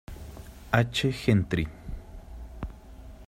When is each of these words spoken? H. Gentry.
H. 0.73 1.05
Gentry. 1.11 1.67